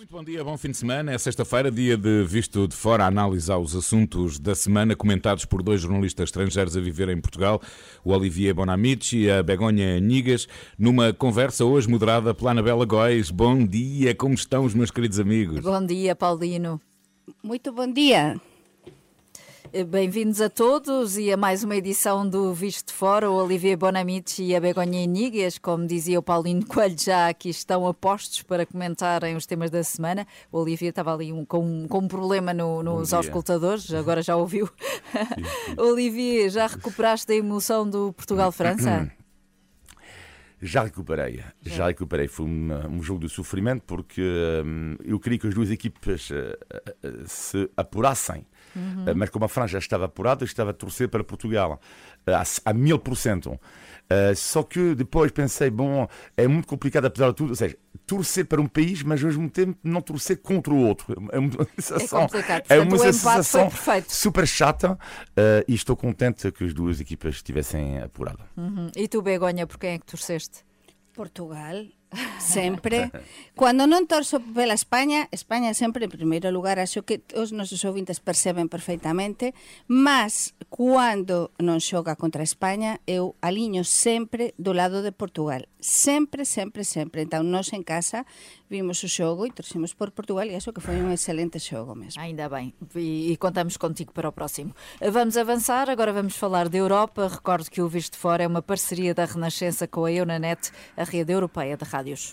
[0.00, 1.12] Muito bom dia, bom fim de semana.
[1.12, 5.62] É sexta-feira, dia de Visto de Fora, a analisar os assuntos da semana, comentados por
[5.62, 7.60] dois jornalistas estrangeiros a viver em Portugal,
[8.02, 13.30] o Olivier Bonamici e a Begonha Nigas, numa conversa hoje moderada pela Anabela Góis.
[13.30, 15.60] Bom dia, como estão os meus queridos amigos?
[15.60, 16.80] Bom dia, Paulino.
[17.44, 18.40] Muito bom dia.
[19.72, 23.30] Eh, bem-vindos a todos e a mais uma edição do Visto de Fora.
[23.30, 27.86] O Olivier Bonamici e a Begonha Inigas, como dizia o Paulino Coelho, já aqui estão
[27.86, 30.26] apostos para comentarem os temas da semana.
[30.50, 34.68] O Olivier estava ali um, com, com um problema no, nos auscultadores, agora já ouviu.
[35.78, 39.08] Olivier, já recuperaste a emoção do Portugal-França?
[40.62, 42.28] Já recuperei, já recuperei.
[42.28, 44.20] Foi um, um jogo de sofrimento porque
[44.62, 46.34] hum, eu queria que as duas equipas uh,
[47.02, 49.04] uh, se apurassem Uhum.
[49.16, 51.80] Mas como a França já estava apurada, estava a torcer para Portugal
[52.64, 53.58] a, mil por cento.
[54.36, 58.60] Só que depois pensei, bom, é muito complicado apesar de tudo, ou seja, torcer para
[58.60, 61.14] um país, mas ao mesmo tempo não torcer contra o outro.
[61.32, 62.28] É uma sensação,
[62.68, 63.70] é, é uma sensação
[64.08, 68.46] super chata uh, e estou contente que as duas equipas estivessem apuradas.
[68.56, 68.90] Uhum.
[68.96, 70.64] E tu, Begonha, por quem é que torceste?
[71.12, 71.84] Portugal
[72.38, 73.10] sempre.
[73.60, 78.16] Cando non torso pela España, España sempre en primeiro lugar, acho que os nosos ouvintes
[78.16, 79.52] perceben perfeitamente,
[79.84, 85.68] mas cando non xoga contra España, eu aliño sempre do lado de Portugal.
[85.76, 87.20] Sempre, sempre, sempre.
[87.20, 88.24] Então, nós en casa
[88.72, 92.16] vimos o xogo e torcemos por Portugal e acho que foi um excelente xogo mesmo.
[92.16, 92.72] Ainda bem.
[92.96, 94.72] E, e contamos contigo para o próximo.
[95.04, 97.28] Vamos avançar, agora vamos falar da Europa.
[97.28, 101.32] Recordo que o Visto Fora é uma parceria da Renascença com a Eunanet, a rede
[101.32, 102.32] europeia de rádio rádios.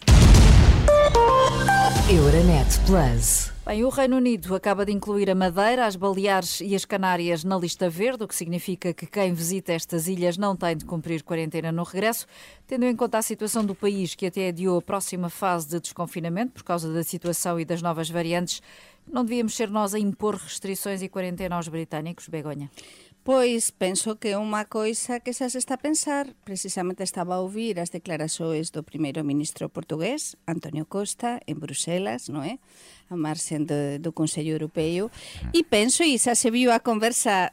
[2.09, 3.51] Euronet Plus.
[3.65, 7.57] Bem, o Reino Unido acaba de incluir a Madeira, as Baleares e as Canárias na
[7.57, 11.69] lista verde, o que significa que quem visita estas ilhas não tem de cumprir quarentena
[11.69, 12.25] no regresso,
[12.65, 16.53] tendo em conta a situação do país, que até adiou a próxima fase de desconfinamento
[16.53, 18.61] por causa da situação e das novas variantes.
[19.05, 22.71] Não devíamos ser nós a impor restrições e quarentena aos britânicos, Begonha?
[23.27, 27.43] Pois penso que é unha coisa que xa se está a pensar, precisamente estaba a
[27.43, 32.63] ouvir as declaraxoes do primeiro ministro portugués, Antonio Costa, en Bruselas, non é?
[33.11, 35.11] A marxen do, do Consello Europeo,
[35.51, 37.51] e penso, e xa se viu a conversa,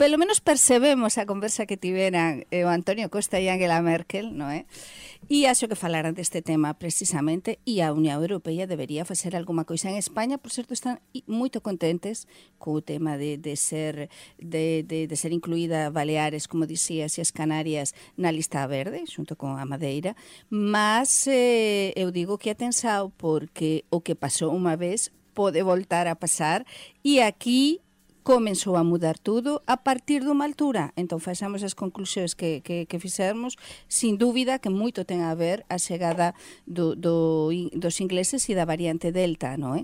[0.00, 4.48] pelo menos percebemos a conversa que tiveran eh, o Antonio Costa e Angela Merkel, non
[4.48, 4.64] é?
[4.64, 5.44] Eh?
[5.44, 9.92] E acho que falaran deste tema precisamente e a Unión Europea debería facer alguma coisa
[9.92, 12.24] en España, por certo están moito contentes
[12.56, 14.08] co tema de, de ser
[14.40, 19.36] de, de, de ser incluída Baleares, como dixías, e as Canarias na lista verde, xunto
[19.36, 20.16] con a Madeira,
[20.48, 26.16] mas eh, eu digo que atensao porque o que pasou unha vez pode voltar a
[26.16, 26.64] pasar
[27.04, 27.84] e aquí
[28.22, 30.92] comenzou a mudar tudo a partir dunha altura.
[30.96, 33.56] Entón, faxamos as conclusións que, que, que fixermos,
[33.88, 34.20] sin
[34.60, 36.36] que moito ten a ver a chegada
[36.68, 39.82] do, do, dos ingleses e da variante Delta, non é?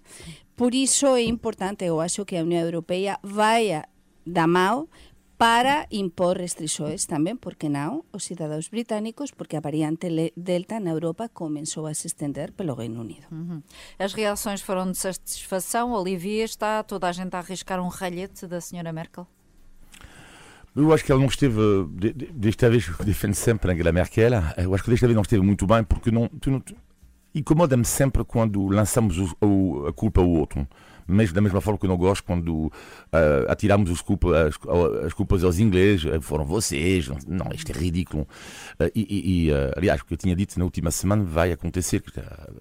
[0.57, 3.85] Por iso é importante, eu acho que a Unión Europea vai
[4.25, 4.89] da mao
[5.37, 11.29] para impor restrições tamén, porque non, os cidadãos británicos, porque a variante Delta na Europa
[11.29, 13.29] comenzou a se estender pelo Reino Unido.
[13.29, 13.61] Uhum.
[14.01, 15.93] As reações foram de satisfação.
[15.93, 19.29] Olivia, está toda a gente a arriscar um ralhete da senhora Merkel?
[20.75, 21.57] Eu acho que ela não esteve,
[22.33, 25.85] desta vez defende sempre Angela Merkel, eu acho que desta vez não esteve muito bem,
[25.85, 26.63] porque não, não
[27.39, 30.67] incomoda-me sempre quando lançamos o, o, a culpa ao outro
[31.07, 32.73] mas da mesma forma que eu não gosto quando uh,
[33.49, 34.55] atiramos as culpas, as,
[35.05, 38.27] as, culpas aos ingleses, eh, foram vocês, não, isto é ridículo.
[38.81, 42.03] Uh, e, e uh, aliás, o que eu tinha dito na última semana vai acontecer,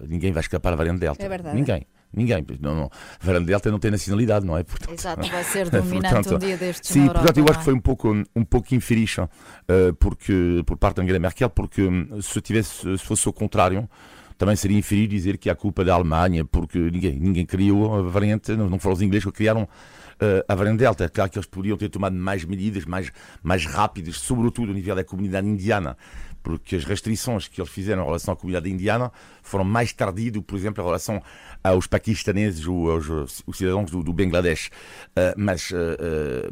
[0.08, 1.24] ninguém vai escapar à variante Delta.
[1.24, 1.56] É verdade.
[1.56, 1.86] Ninguém.
[2.14, 2.46] Ninguém.
[2.60, 2.90] Não, não.
[3.20, 4.62] Variante Delta não tem nacionalidade, não é?
[4.62, 7.58] Portanto, Exato, vai ser dominante portanto, um dia destes Sim, Europa, portanto, eu acho é?
[7.58, 9.28] que foi um pouco, um pouco infeliz uh,
[9.98, 13.88] porque, por parte da Angela Merkel, porque hum, se, tivesse, se fosse o contrário,
[14.38, 18.52] também seria inferir dizer que a culpa da Alemanha, porque ninguém, ninguém criou a variante,
[18.52, 21.08] não, não foram os ingleses que criaram uh, a variante Delta.
[21.08, 23.10] Claro que eles poderiam ter tomado mais medidas, mais,
[23.42, 25.96] mais rápidas, sobretudo a nível da comunidade indiana,
[26.46, 29.10] porque as restrições que eles fizeram em relação à comunidade indiana
[29.42, 31.20] foram mais tardias, por exemplo, em relação
[31.64, 34.68] aos paquistaneses ou aos, cidadãos do, do Bangladesh.
[34.68, 35.74] Uh, mas, uh,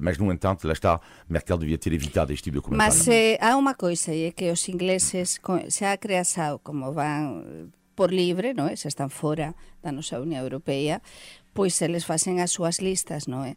[0.00, 2.92] mas, no entanto, lá está, Merkel devia ter evitado este tipo de comentário.
[2.92, 5.38] Mas eh, há uma coisa, é que os ingleses,
[5.70, 8.74] xa a creação, como vão por libre, non é?
[8.74, 11.00] Se están fora da nosa Unión Europea,
[11.54, 13.54] pois eles facen as súas listas, non é?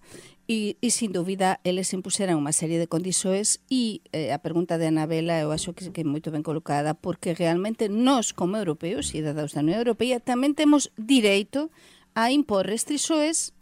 [0.48, 4.88] E, e sin dúbida, eles impuseran unha serie de condições e eh, a pregunta de
[4.88, 9.52] Anabela eu acho que, que é moito ben colocada porque realmente nós, como europeos, cidadãos
[9.52, 11.74] da Unión Europea, tamén temos direito
[12.16, 13.57] a impor restrições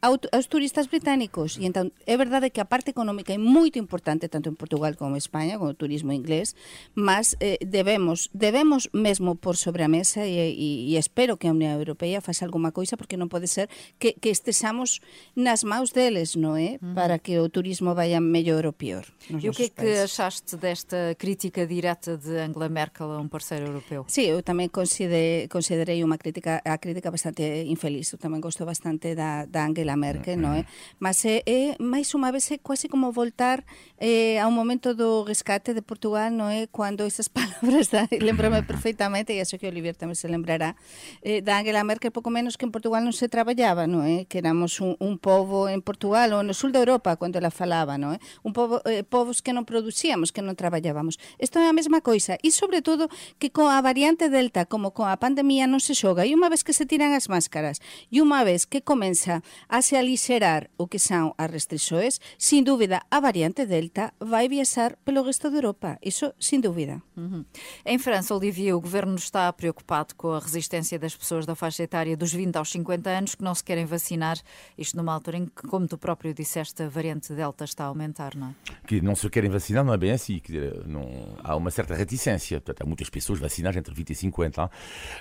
[0.00, 1.60] aos turistas británicos.
[1.60, 5.14] E entón, é verdade que a parte económica é moito importante tanto en Portugal como
[5.14, 6.56] en España, con o turismo inglés,
[6.96, 11.52] mas eh, debemos debemos mesmo por sobre a mesa e, e, e espero que a
[11.52, 13.68] Unión Europea faça alguma coisa porque non pode ser
[14.00, 15.04] que, que estesamos
[15.36, 16.80] nas maus deles, non é?
[16.96, 19.04] Para que o turismo vaya mellor ou pior.
[19.28, 23.68] E o que é que achaste desta crítica direta de Angela Merkel a um parceiro
[23.68, 24.08] europeu?
[24.08, 28.08] Sí, eu tamén considerei, considerei unha crítica a crítica bastante infeliz.
[28.16, 30.66] Eu tamén gosto bastante da, da Angela Angela Merkel, non é?
[30.98, 33.64] Mas é, é máis unha vez eh, é quase como voltar
[33.98, 36.70] eh, ao momento do rescate de Portugal, non é?
[36.70, 40.76] Cando esas palabras, da, lembrame perfectamente, e acho que Olivier tamén se lembrará,
[41.22, 44.26] eh, da Angela Merkel, pouco menos que en Portugal non se traballaba, non é?
[44.30, 47.98] Que éramos un, un povo en Portugal, ou no sul da Europa, cando ela falaba,
[47.98, 48.18] non é?
[48.46, 51.18] Un povo, eh, povos que non producíamos, que non traballábamos.
[51.40, 53.10] Isto é a mesma coisa, e sobre todo
[53.42, 56.86] que coa variante delta, como coa pandemia, non se xoga, e unha vez que se
[56.86, 57.82] tiran as máscaras,
[58.12, 63.02] e unha vez que comeza a se alixerar o que son as restrições, sin dúbida,
[63.10, 65.98] a variante Delta vai viaxar pelo resto de Europa.
[66.02, 67.02] Iso, sin dúbida.
[67.16, 67.44] Uhum.
[67.84, 72.16] Em França, Olivier, o governo está preocupado com a resistência das pessoas da faixa etária
[72.16, 74.38] dos 20 aos 50 anos que não se querem vacinar,
[74.76, 78.34] isto numa altura em que, como tu próprio disseste, a variante Delta está a aumentar,
[78.34, 78.54] não é?
[78.86, 82.60] Que não se querem vacinar não é bem assim, que não, há uma certa reticência,
[82.60, 84.74] portanto, há muitas pessoas vacinadas entre 20 e 50 anos.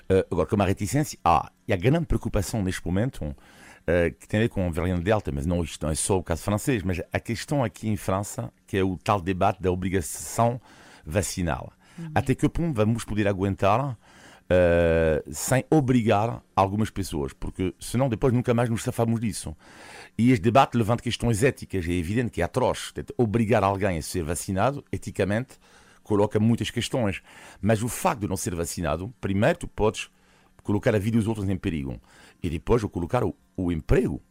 [0.10, 3.36] Uh, agora, como há reticência, há, e a grande preocupação neste momento,
[3.90, 6.18] uh, que tem a ver com a variante Delta, mas não, isto não é só
[6.18, 9.72] o caso francês, mas a questão aqui em França, que é o tal debate da
[9.72, 10.62] obrigação
[11.06, 11.74] vacinal.
[11.98, 12.12] Uhum.
[12.14, 17.34] Até que ponto vamos poder aguentar uh, sem obrigar algumas pessoas?
[17.34, 19.56] Porque senão depois nunca mais nos safamos disso.
[20.18, 21.86] E este debate levanta questões éticas.
[21.88, 22.94] É evidente que é atroz.
[23.18, 25.58] Obrigar alguém a ser vacinado, eticamente,
[26.04, 27.22] coloca muitas questões.
[27.62, 30.10] Mas o facto de não ser vacinado, primeiro tu podes
[30.64, 32.00] colocar a vida dos outros em perigo.
[32.42, 34.22] E depois colocar o, o emprego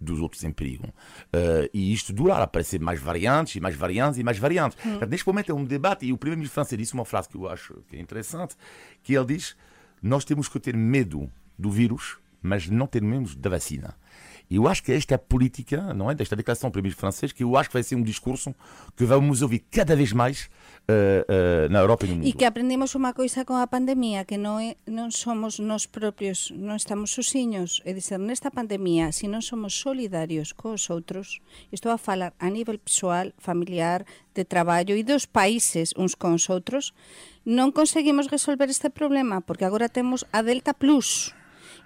[0.00, 0.84] dos outros em perigo.
[0.86, 4.76] Uh, e isto durar, aparecer mais variantes, e mais variantes, e mais variantes.
[4.84, 4.98] Hum.
[5.08, 7.74] neste momento é um debate, e o primeiro-ministro francês disse uma frase que eu acho
[7.88, 8.56] que é interessante,
[9.02, 9.56] que ele diz,
[10.02, 13.96] nós temos que ter medo do vírus, mas não ter medo da vacina.
[14.48, 16.14] E eu acho que esta é a política, não é?
[16.14, 18.54] Desta declaração do primeiro-ministro francês, que eu acho que vai ser um discurso
[18.96, 20.48] que vamos ouvir cada vez mais
[20.88, 22.28] uh, uh, na Europa e no mundo.
[22.28, 26.54] E que aprendemos unha coisa con a pandemia, que non, é, non somos nós propios,
[26.54, 27.82] non estamos sozinhos.
[27.82, 31.42] É dizer, nesta pandemia, se non somos solidarios cos outros,
[31.74, 34.06] estou a falar a nivel pessoal, familiar,
[34.36, 36.94] de traballo e dos países uns con os outros,
[37.46, 41.35] non conseguimos resolver este problema, porque agora temos a Delta Plus,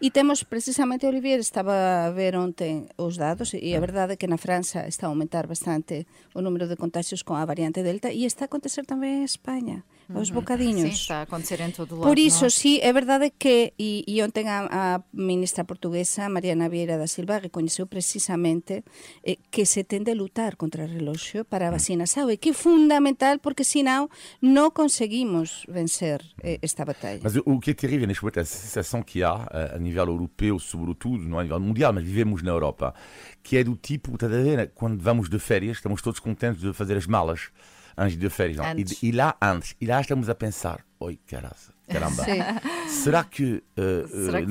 [0.01, 3.85] E temos precisamente, Olivier, estaba a ver onten os dados e a ah.
[3.85, 7.45] verdade é que na França está a aumentar bastante o número de contagios con a
[7.45, 9.85] variante Delta e está a acontecer tamén en España.
[9.85, 10.91] Uh aos bocadiños.
[10.91, 12.07] Sim, está a acontecer en todo lado.
[12.07, 12.51] Por iso, no?
[12.51, 17.39] sí, é verdade que, e, e ontem a, a ministra portuguesa, Mariana Vieira da Silva,
[17.39, 18.85] recoñeceu precisamente
[19.23, 22.07] eh, que se tende a lutar contra o reloxo para a vacina.
[22.07, 24.11] Sabe que é fundamental porque, senão,
[24.43, 27.21] non conseguimos vencer eh, esta batalha.
[27.23, 30.59] Mas o que é terrível neste momento é a sensação que há a nível europeu,
[30.59, 32.95] sobretudo, não a nível mundial, mas vivemos na Europa,
[33.43, 36.73] que é do tipo, está a ver, quando vamos de férias, estamos todos contentes de
[36.73, 37.51] fazer as malas
[37.97, 38.59] antes de férias.
[39.03, 41.57] E, e, lá antes, e lá estamos a pensar, oi caramba,
[41.89, 42.25] caramba.
[42.89, 44.47] será que, uh, será que,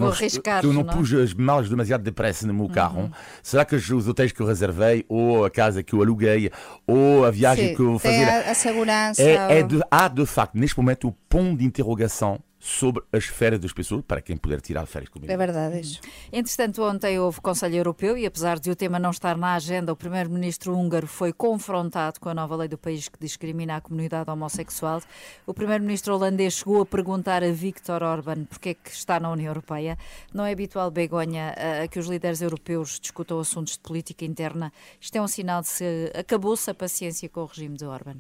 [0.62, 2.71] que eu não, não, pus as malas demasiado depressa no meu uhum.
[2.71, 3.12] carro?
[3.41, 6.51] Será que os hotéis que eu reservei, ou a casa que eu aluguei,
[6.86, 8.24] ou a viagem Sim, que eu vou fazer...
[8.24, 9.21] A, a segurança.
[9.21, 13.62] É, é de, há de facto, neste momento, o ponto de interrogação sobre as férias
[13.62, 15.32] das pessoas, para quem puder tirar férias comigo.
[15.32, 16.02] É verdade isso.
[16.32, 19.96] Entretanto, ontem houve Conselho Europeu e apesar de o tema não estar na agenda, o
[19.96, 25.01] primeiro-ministro húngaro foi confrontado com a nova lei do país que discrimina a comunidade homossexual.
[25.48, 29.48] O primeiro-ministro holandês chegou a perguntar a Viktor Orban porque é que está na União
[29.48, 29.98] Europeia.
[30.34, 31.56] Não é habitual, Begonha,
[31.89, 34.74] que os líderes europeus discutam assuntos de política interna.
[35.00, 38.18] Isto é um sinal de se acabou-se a paciência com o regime de Orban?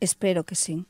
[0.00, 0.84] Espero que sim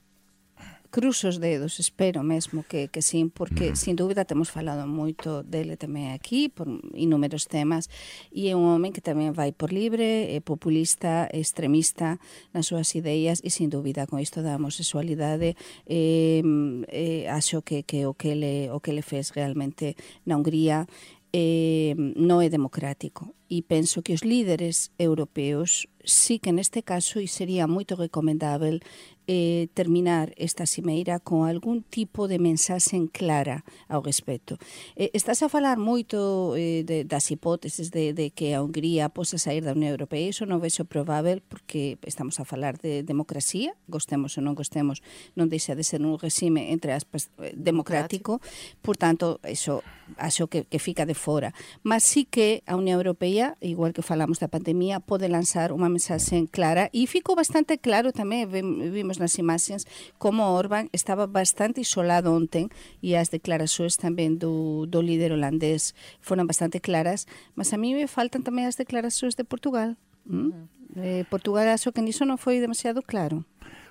[0.93, 3.77] cruzo os dedos, espero mesmo que, que sim, porque mm.
[3.77, 7.89] sin dúbida temos falado moito dele tamén aquí por inúmeros temas
[8.29, 12.21] e é un home que tamén vai por libre, é populista, é extremista
[12.53, 15.57] nas súas ideas e sin dúbida con isto da homosexualidade
[15.89, 16.45] eh,
[16.93, 19.97] eh, acho que, que o que le, o que le fez realmente
[20.29, 20.85] na Hungría
[21.33, 27.29] eh, non é democrático e penso que os líderes europeos sí que neste caso e
[27.29, 28.81] sería moito recomendável
[29.29, 34.59] eh, terminar esta cimeira con algún tipo de mensaxen clara ao respecto.
[34.97, 39.39] Eh, estás a falar moito eh, de, das hipóteses de, de que a Hungría posa
[39.39, 44.35] sair da Unión Europea, iso non vexo probável porque estamos a falar de democracia, gostemos
[44.35, 45.05] ou non gostemos,
[45.39, 48.43] non deixa de ser un regime entre aspas eh, democrático,
[48.83, 49.87] por tanto, iso
[50.19, 51.55] acho que, que fica de fora.
[51.87, 55.89] Mas sí que a Unión Europea podia, igual que falamos da pandemia, pode lançar uma
[55.89, 59.85] mensagem clara e ficou bastante claro também, vimos nas imagens,
[60.19, 62.69] como Orbán estava bastante isolado ontem
[63.03, 68.07] e as declarações também do, do líder holandês foram bastante claras, mas a mim me
[68.07, 69.95] faltam também as declarações de Portugal.
[70.29, 70.53] Hum?
[70.97, 73.45] Eh, Portugal acho que nisso não foi demasiado claro.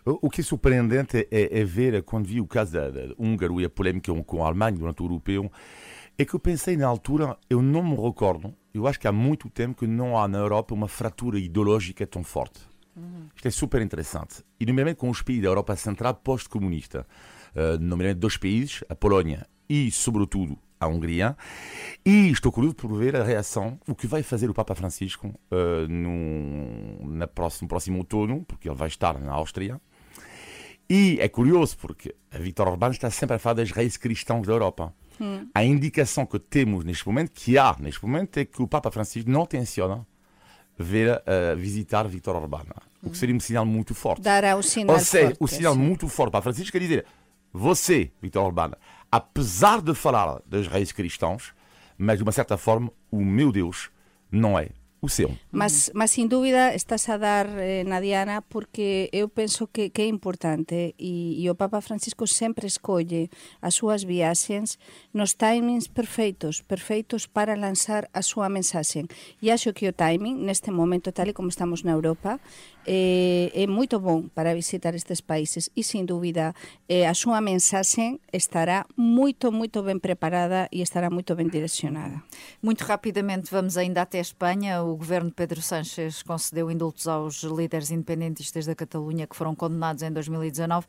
[0.03, 3.65] O que é surpreendente é, é ver, quando vi o caso da, da húngaro e
[3.65, 5.51] a polémica com a Alemanha durante o europeu,
[6.17, 9.49] é que eu pensei na altura, eu não me recordo, eu acho que há muito
[9.49, 12.61] tempo que não há na Europa uma fratura ideológica tão forte.
[12.95, 13.27] Uhum.
[13.35, 14.43] Isto é super interessante.
[14.59, 17.07] E, nomeadamente, com os países da Europa Central pós-comunista,
[17.55, 21.37] uh, nomeadamente dois países, a Polónia e, sobretudo, a Hungria.
[22.05, 25.87] E estou curioso por ver a reação, o que vai fazer o Papa Francisco uh,
[25.87, 29.79] no, na próximo, próximo outono, porque ele vai estar na Áustria.
[30.89, 34.53] E é curioso porque a Vítor Orbán está sempre a falar das reis cristãos da
[34.53, 34.93] Europa.
[35.21, 35.47] Hum.
[35.53, 39.29] A indicação que temos neste momento, que há neste momento, é que o Papa Francisco
[39.29, 40.05] não tenciona
[40.77, 42.65] ver uh, visitar Vítor Orbán.
[43.03, 44.23] O que seria um sinal muito forte.
[44.23, 47.05] Dará o sinal Ou seja, forte, o sinal muito forte para Francisco quer dizer,
[47.53, 48.71] você, Vítor Orbán,
[49.11, 51.53] apesar de falar das reis cristãos,
[51.97, 53.91] mas de uma certa forma, o meu Deus
[54.31, 54.69] não é
[55.01, 55.33] o seu.
[55.51, 60.03] Mas, mas sin dúbida estás a dar eh, na Diana porque eu penso que, que
[60.03, 63.33] é importante e, e o Papa Francisco sempre escolle
[63.65, 64.77] as súas viaxes
[65.11, 69.09] nos timings perfeitos, perfeitos para lanzar a súa mensaxe.
[69.41, 72.39] E acho que o timing, neste momento, tal e como estamos na Europa,
[72.85, 76.55] eh, é moito bom para visitar estes países e, sin dúbida,
[76.89, 82.23] eh, a súa mensaxe estará moito, moito ben preparada e estará moito ben direcionada.
[82.61, 84.81] Muito rapidamente, vamos ainda até a Espanha.
[84.83, 90.01] O governo de Pedro Sánchez concedeu indultos aos líderes independentistas da Catalunha que foram condenados
[90.01, 90.87] em 2019.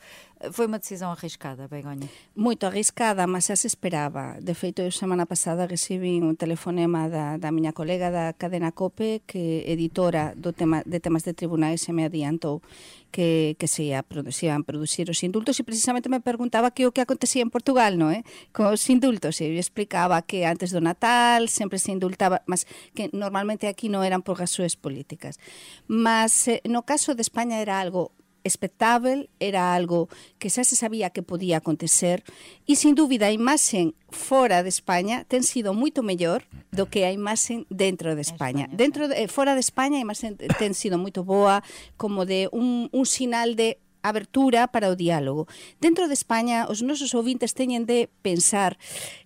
[0.50, 2.08] Foi uma decisão arriscada, Begonha?
[2.34, 4.38] Moito arriscada, mas xa se esperaba.
[4.40, 9.22] De feito, eu semana pasada recibi un telefonema da, da miña colega da cadena COPE
[9.26, 12.62] que editora do tema, de temas de tribunais se me adiantou
[13.10, 16.94] que, que se, ia, se iban producir os indultos e precisamente me perguntaba que o
[16.94, 18.22] que acontecía en Portugal, non é?
[18.22, 18.24] Eh,
[18.54, 23.10] con os indultos, e eu explicaba que antes do Natal sempre se indultaba, mas que
[23.10, 25.42] normalmente aquí non eran por gasúes políticas.
[25.90, 30.08] Mas eh, no caso de España era algo expectável, era algo
[30.38, 32.22] que xa se sabía que podía acontecer
[32.68, 37.12] e sin dúbida a imaxen fora de España ten sido moito mellor do que a
[37.12, 38.66] imaxen dentro de España.
[38.66, 41.62] España dentro de, fora de España a imaxen ten sido moito boa,
[41.96, 45.46] como de un, un sinal de abertura para o diálogo.
[45.80, 48.76] Dentro de España, os nosos ouvintes teñen de pensar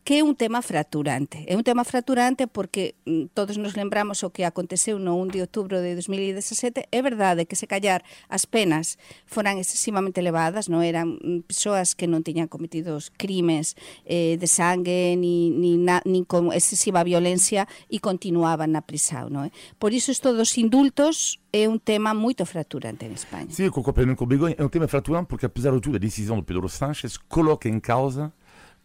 [0.07, 1.43] que é un tema fracturante.
[1.51, 5.43] É un tema fracturante porque mm, todos nos lembramos o que aconteceu no 1 de
[5.43, 6.87] outubro de 2017.
[6.95, 12.07] É verdade que se callar as penas foran excesivamente elevadas, non eran mm, persoas que
[12.07, 13.75] non tiñan cometido crimes
[14.07, 19.27] eh, de sangue ni, ni, na, ni con excesiva violencia e continuaban na prisão.
[19.27, 19.51] Non é?
[19.83, 23.51] Por iso isto dos indultos é um tema muito fraturante em Espanha.
[23.51, 24.55] Sim, eu concordo com o Begonha.
[24.55, 27.81] É um tema fraturante porque, apesar de tudo, a decisão de Pedro Sánchez coloca em
[27.81, 28.31] causa,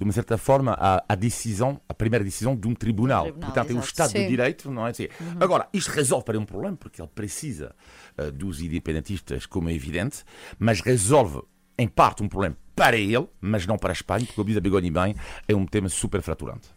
[0.01, 3.25] de uma certa forma, a, a decisão, a primeira decisão de um tribunal.
[3.25, 4.23] tribunal Portanto, é o Estado Sim.
[4.23, 4.89] de Direito, não é?
[4.89, 5.03] Assim.
[5.03, 5.37] Uhum.
[5.39, 7.75] Agora, isto resolve para um problema, porque ele precisa
[8.17, 10.23] uh, dos independentistas, como é evidente,
[10.57, 11.43] mas resolve,
[11.77, 14.59] em parte, um problema para ele, mas não para a Espanha, porque, como diz a
[14.59, 15.15] Begonha bem,
[15.47, 16.69] é um tema super fraturante.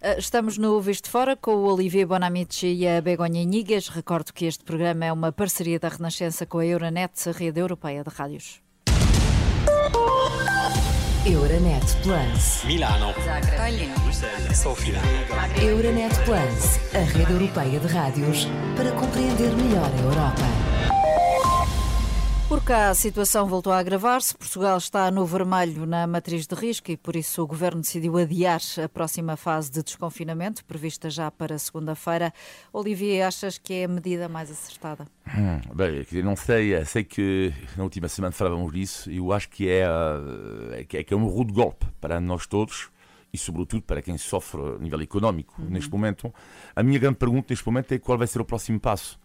[0.00, 3.88] Ah, estamos no Visto Fora com o Olivier Bonamici e a Begonha Inigas.
[3.88, 8.04] Recordo que este programa é uma parceria da Renascença com a Euronet, a rede europeia
[8.04, 8.62] de rádios.
[11.24, 12.64] Euronet Plus.
[12.66, 13.14] Milano.
[13.24, 13.94] Zagreb.
[14.02, 14.58] Bruxelas.
[14.58, 15.00] Sofia.
[15.60, 20.71] Euronet Plus, a rede europeia de rádios para compreender melhor a Europa.
[22.52, 24.36] Por cá a situação voltou a agravar-se.
[24.36, 28.60] Portugal está no vermelho na matriz de risco e por isso o governo decidiu adiar
[28.84, 32.30] a próxima fase de desconfinamento, prevista já para segunda-feira.
[32.70, 35.06] Olivier, achas que é a medida mais acertada?
[35.28, 39.70] Hum, bem, não sei, sei que na última semana falávamos disso e eu acho que
[39.70, 39.86] é,
[40.72, 42.90] é, que é um rude golpe para nós todos
[43.32, 45.70] e sobretudo para quem sofre a nível económico uhum.
[45.70, 46.30] neste momento.
[46.76, 49.18] A minha grande pergunta neste momento é qual vai ser o próximo passo?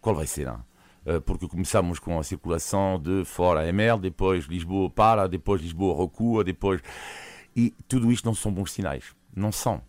[0.00, 0.46] Qual vai ser?
[0.46, 0.69] Não?
[1.04, 6.44] Eh, porque começamos com a circulação de fora ML, depois Lisboa para, depois Lisboa recua,
[6.44, 6.80] depois.
[7.56, 9.14] E tudo isto não são bons sinais.
[9.34, 9.82] Não são.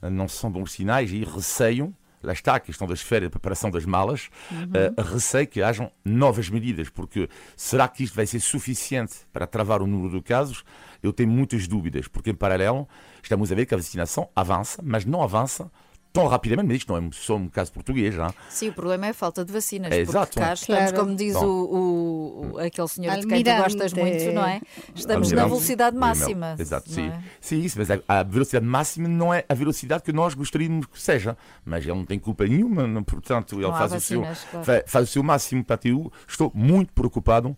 [0.00, 3.84] Não são bons sinais e receio, lá está a questão das férias, a preparação das
[3.84, 4.58] malas, uhum.
[4.98, 9.80] uh, receio que hajam novas medidas, porque será que isto vai ser suficiente para travar
[9.80, 10.64] o número de casos?
[11.00, 12.88] Eu tenho muitas dúvidas, porque em paralelo
[13.22, 15.70] estamos a ver que a vacinação avança, mas não avança
[16.12, 18.14] tão rapidamente, mas isto não é só um caso português.
[18.14, 18.32] Não?
[18.50, 19.90] Sim, o problema é a falta de vacinas.
[19.92, 20.38] É, porque exato.
[20.38, 20.96] cá estamos, Claro.
[21.06, 23.62] como diz o, o- aquele senhor de quem tu Almirante.
[23.62, 24.60] gostas muito, não é?
[24.94, 25.48] Estamos na Almirante.
[25.48, 26.56] velocidade Sim, máxima.
[26.58, 27.08] Exato, sim.
[27.08, 27.22] é?
[27.40, 31.00] Sim, isso, mas a, a velocidade máxima não é a velocidade que nós gostaríamos que
[31.00, 31.36] seja.
[31.64, 34.66] Mas ele não tem culpa nenhuma, portanto, ele faz o, seu, vacinas, claro.
[34.66, 37.56] fa- faz o seu máximo para eu Estou muito preocupado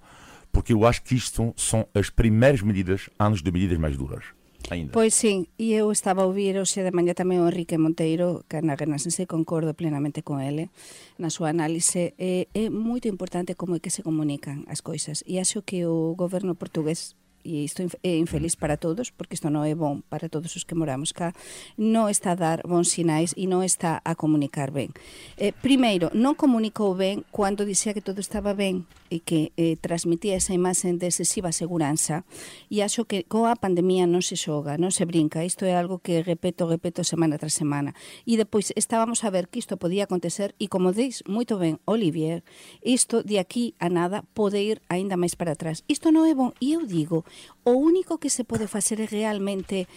[0.53, 4.25] porque eu acho que isto são, são as primeiras medidas antes de medidas mais duras.
[4.71, 4.93] Ainda.
[4.93, 8.65] Pois sim, e eu estaba a ouvir hoxe de mañá tamén o Enrique Monteiro, que
[8.65, 10.73] na Renascense concordo plenamente con ele,
[11.21, 15.21] na súa análise, é, é moito importante como é que se comunican as coisas.
[15.29, 17.13] E acho que o goberno portugués
[17.45, 20.75] e isto é infeliz para todos, porque isto non é bon para todos os que
[20.75, 21.37] moramos cá,
[21.77, 24.91] non está a dar bons sinais e non está a comunicar ben.
[25.37, 30.41] Eh, primeiro, non comunicou ben cando dixía que todo estaba ben e que eh, transmitía
[30.41, 32.25] esa imaxe de excesiva seguranza
[32.73, 35.45] e acho que coa pandemia non se xoga, non se brinca.
[35.45, 37.93] Isto é algo que repeto, repeto semana tras semana.
[38.25, 42.43] E depois estábamos a ver que isto podía acontecer e como dís moito ben Olivier,
[42.81, 45.85] isto de aquí a nada pode ir aínda máis para atrás.
[45.87, 47.29] Isto non é bon e eu digo
[47.65, 49.89] o único que se pode facer é realmente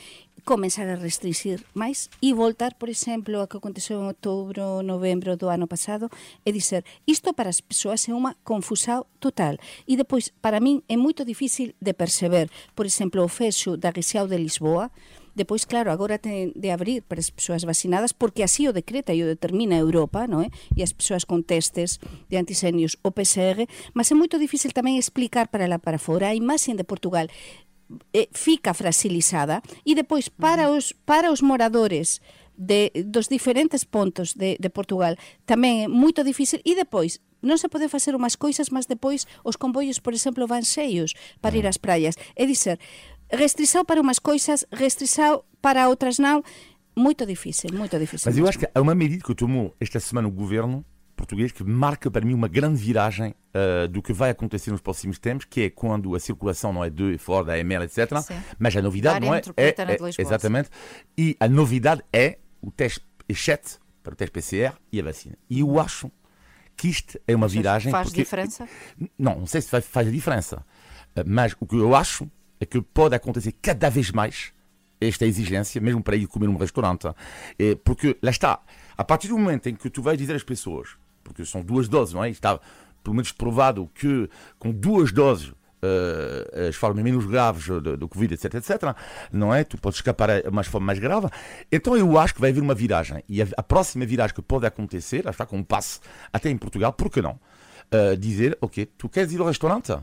[0.48, 5.52] comenzar a restringir máis e voltar, por exemplo, a que aconteceu en outubro, novembro do
[5.52, 6.08] ano pasado
[6.48, 10.96] e dizer, isto para as persoas é unha confusao total e depois, para min, é
[10.96, 14.88] moito difícil de perceber, por exemplo, o fecho da Guisao de Lisboa
[15.38, 19.22] Depois, claro, agora ten de abrir para as persoas vacinadas porque así o decreta e
[19.22, 20.50] o determina a Europa, non é?
[20.74, 25.54] E as persoas con testes de antisenios o PCR, mas é moito difícil tamén explicar
[25.54, 27.30] para lá para fora a imaxe de Portugal
[28.18, 32.18] eh, fica fragilizada e depois para os para os moradores
[32.58, 35.14] de dos diferentes pontos de, de Portugal
[35.46, 39.56] tamén é moito difícil e depois non se pode facer umas coisas, mas depois os
[39.62, 42.18] comboios, por exemplo, van cheios para ir ás praias.
[42.34, 42.82] É dizer,
[43.32, 46.44] restrição para umas coisas, restrição para outras não,
[46.96, 48.26] muito difícil, muito difícil.
[48.30, 48.50] Mas eu mesmo.
[48.50, 52.24] acho que há uma medida que tomou esta semana o governo português que marca para
[52.24, 56.14] mim uma grande viragem uh, do que vai acontecer nos próximos tempos, que é quando
[56.16, 58.18] a circulação não é de fora da ML, etc.
[58.20, 58.36] Sim.
[58.60, 60.70] Mas a novidade Área não é, é, é- exatamente.
[61.18, 65.36] E a novidade é o teste exceto para o teste PCR e a vacina.
[65.50, 66.12] E eu acho
[66.78, 68.70] que isto é uma viragem Faz porque- diferença?
[69.18, 70.64] não, não sei se faz a diferença,
[71.16, 74.52] Uh, mas o que eu acho é que pode acontecer cada vez mais
[75.00, 77.08] esta exigência, mesmo para ir comer num restaurante.
[77.60, 78.60] Eh, Porque lá está,
[78.98, 80.90] a partir do momento em que tu vais dizer às pessoas,
[81.24, 82.30] porque são duas doses, não é?
[82.30, 82.60] Está
[83.04, 88.56] pelo menos provado que com duas doses eh, as formas menos graves do, Covid, etc,
[88.56, 88.96] etc,
[89.32, 89.64] não é?
[89.64, 91.28] Tu podes escapar a uma forma mais grave.
[91.72, 93.24] Então eu acho que vai haver uma viragem.
[93.30, 96.00] E a, a próxima viragem que pode acontecer, está com um passo
[96.34, 97.40] até em Portugal, por que não?
[97.92, 99.96] Eh, dizer, ok, tu queres ir ao restaurante?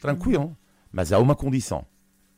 [0.00, 0.56] Tranquilo.
[0.92, 1.86] Mas há uma condição.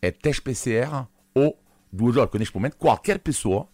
[0.00, 1.58] É teste PCR ou
[1.92, 2.28] duas horas.
[2.28, 3.68] Porque neste momento, qualquer pessoa,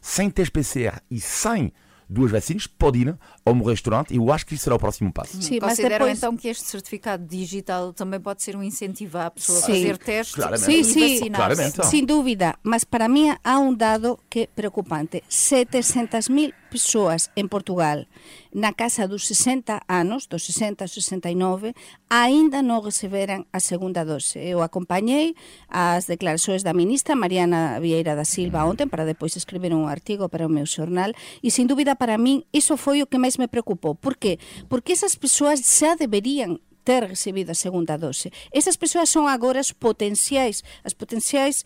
[0.00, 1.72] sem teste PCR e sem
[2.08, 5.10] duas vacinas, pode ir ao meu restaurante e eu acho que isso será o próximo
[5.12, 5.40] passo.
[5.40, 6.18] Sim, mas Consideram depois...
[6.18, 9.72] então que este certificado digital também pode ser um incentivo à pessoa a Sim.
[9.72, 10.70] fazer testes Claramente.
[10.70, 11.00] e Sim, sim.
[11.00, 11.56] vacinar-se?
[11.56, 11.86] Claramente.
[11.86, 15.22] Sin dúvida, mas para mí há un dado que é preocupante.
[15.30, 18.10] 700.000 persoas en Portugal
[18.50, 21.78] na casa dos 60 anos, dos 60 aos 69,
[22.10, 24.42] aínda non receberan a segunda dose.
[24.42, 25.38] Eu acompañei
[25.70, 30.46] as declarações da ministra Mariana Vieira da Silva ontem para depois escrever un artigo para
[30.46, 33.94] o meu xornal e sin dúbida para min iso foi o que máis me preocupou.
[33.94, 34.42] Por qué?
[34.66, 38.30] Porque esas persoas xa deberían ter recibido a segunda dose.
[38.52, 41.64] Esas persoas son agora as potenciais, as potenciais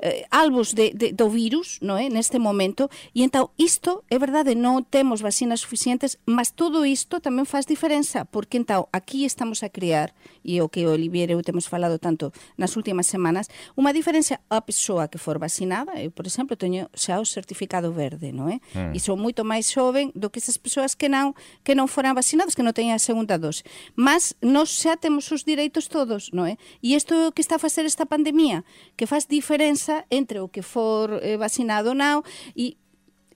[0.00, 2.08] eh, alvos de, de, do vírus, non é?
[2.08, 7.48] Neste momento, e então isto, é verdade, non temos vacinas suficientes, mas todo isto tamén
[7.48, 10.12] faz diferenza, porque então aquí estamos a crear,
[10.44, 13.92] e é o que o Olivier e eu temos falado tanto nas últimas semanas, unha
[13.96, 18.52] diferenza a persoa que for vacinada, eu, por exemplo, teño xa o certificado verde, non
[18.52, 18.60] é?
[18.92, 21.32] E son moito máis xoven do que esas persoas que non
[21.64, 23.64] que non foran vacinadas, que non teñan a segunda dose.
[23.96, 26.60] Mas nós xa temos os direitos todos, non é?
[26.82, 28.66] E isto é o que está a facer esta pandemia,
[28.98, 32.20] que faz diferenza entre o que for eh, vacinado non
[32.52, 32.76] e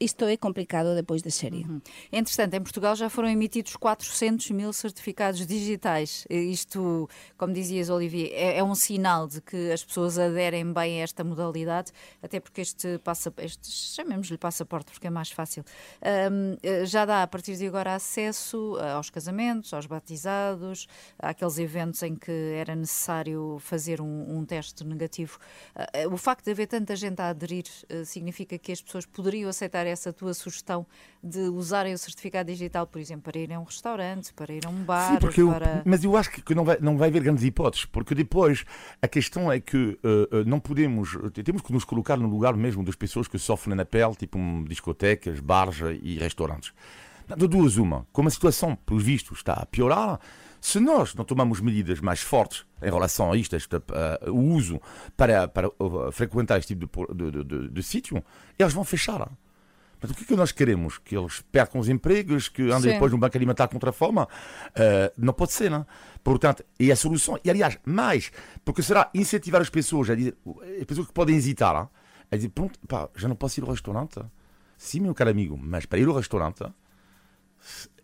[0.00, 1.66] isto é complicado depois de serie.
[2.10, 6.26] Entretanto, em Portugal já foram emitidos 400 mil certificados digitais.
[6.30, 11.04] Isto, como dizias, Olivier, é, é um sinal de que as pessoas aderem bem a
[11.04, 15.62] esta modalidade, até porque este passaporte, chamemos-lhe passaporte porque é mais fácil,
[16.00, 20.86] eh, já dá a partir de agora acesso eh, aos casamentos, aos batizados,
[21.18, 25.38] àqueles eventos em que era necessário fazer um, um teste negativo.
[25.92, 29.50] Eh, O facto de haver tanta gente a aderir eh, significa que as pessoas poderiam
[29.50, 30.86] aceitar essa tua sugestão
[31.22, 34.68] de usarem o certificado digital, por exemplo, para ir a um restaurante, para ir a
[34.70, 35.12] um bar.
[35.12, 35.40] Sim, para...
[35.40, 38.64] eu, mas eu acho que não vai, não vai haver grandes hipóteses, porque depois
[39.02, 42.94] a questão é que uh, não podemos, temos que nos colocar no lugar mesmo das
[42.94, 46.72] pessoas que sofrem na pele, tipo um, discotecas, bares e restaurantes.
[47.36, 50.18] De duas, uma, como a situação, pelos vistos, está a piorar,
[50.60, 53.80] se nós não tomamos medidas mais fortes em relação a isto, este, uh,
[54.30, 54.80] o uso
[55.16, 58.22] para, para uh, frequentar este tipo de, de, de, de sítio,
[58.58, 59.30] eles vão fechar.
[60.00, 60.98] Mas o que é que nós queremos?
[60.98, 62.88] Que eles percam os empregos, que andem Sim.
[62.92, 64.20] depois no banco alimentar contra a fome?
[64.20, 64.26] Uh,
[65.16, 65.86] não pode ser, não?
[66.24, 68.32] Portanto, e a solução, e aliás, mais,
[68.64, 70.36] porque será incentivar as pessoas, a dizer,
[70.80, 71.90] as pessoas que podem hesitar,
[72.30, 74.20] a dizer, pronto, pá, já não posso ir ao restaurante?
[74.76, 76.64] Sim, meu caro amigo, mas para ir ao restaurante,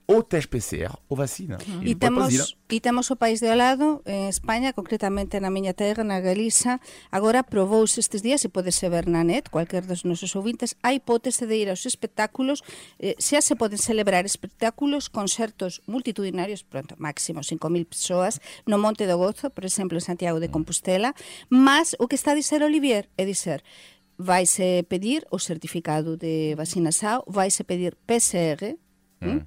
[0.06, 1.58] ou teste PCR ou vacina.
[1.66, 1.82] Uhum.
[1.82, 6.06] E, temos, e temos o país de ao lado, en España, concretamente na miña terra,
[6.06, 6.78] na Galiza,
[7.10, 11.50] agora probouse estes días, e podese ver na net, cualquier dos nosos ouvintes, a hipótese
[11.50, 12.62] de ir aos espectáculos,
[13.02, 19.18] eh, xa se poden celebrar espectáculos, concertos multitudinarios, pronto, máximo 5.000 persoas, no Monte do
[19.18, 21.18] Gozo, por exemplo, en Santiago de Compostela,
[21.50, 23.66] mas o que está a dizer Olivier é dizer,
[24.14, 28.78] vaise pedir o certificado de vacinação, vaise pedir PCR,
[29.20, 29.40] Mm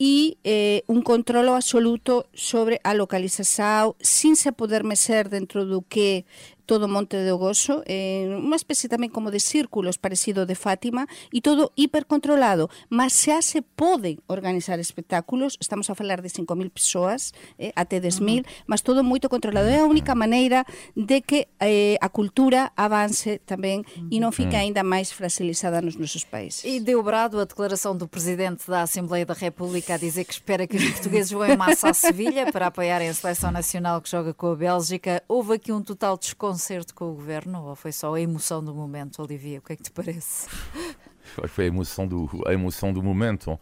[0.00, 6.24] e eh, un controlo absoluto sobre a localización sin se poder meser dentro do que
[6.70, 11.42] todo Monte de Ogoso, eh, unha especie tamén como de círculos parecido de Fátima, e
[11.42, 17.74] todo hipercontrolado, mas xa se poden organizar espectáculos, estamos a falar de 5.000 persoas, eh,
[17.74, 18.70] até 10.000, uh -huh.
[18.70, 19.66] mas todo moito controlado.
[19.66, 20.62] É a única maneira
[20.94, 24.14] de que eh, a cultura avance tamén uh -huh.
[24.14, 26.62] e non fique aínda máis fragilizada nos nosos países.
[26.62, 30.70] E deu brado a declaração do Presidente da Assembleia da República a dizer que espera
[30.70, 34.30] que os portugueses vão em massa a Sevilha para apoiarem a Seleção Nacional que joga
[34.30, 35.18] com a Bélgica.
[35.26, 38.74] Houve aqui um total desconcerto concerto com o governo ou foi só a emoção do
[38.74, 39.60] momento, Olivia?
[39.60, 40.46] O que é que te parece?
[41.48, 43.58] Foi a emoção do, a emoção do momento.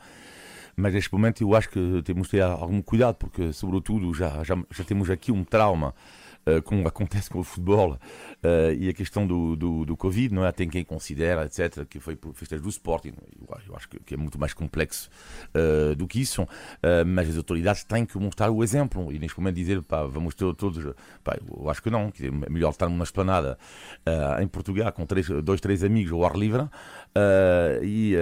[0.75, 4.57] Mas neste momento eu acho que temos que ter algum cuidado, porque, sobretudo, já, já,
[4.69, 5.95] já temos aqui um trauma
[6.65, 10.53] como acontece com o futebol uh, e a questão do, do, do, Covid, não é?
[10.53, 13.13] Tem quem considera, etc., que foi por festas do Sporting.
[13.67, 15.11] Eu, acho que, é muito mais complexo
[15.55, 16.47] uh, do que isso,
[17.07, 20.53] mas as autoridades têm que mostrar o exemplo e neste momento dizer, pá, vamos ter
[20.55, 20.95] todos.
[21.23, 23.59] Pá, eu acho que não, que é melhor estar numa esplanada
[24.41, 26.69] em Portugal com três, dois, três amigos ao ar livre
[27.83, 28.15] e,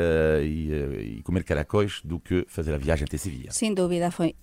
[0.42, 3.50] e, e comer caracóis do que fazer a viagem até Sevilha.
[3.52, 4.34] Sem dúvida, foi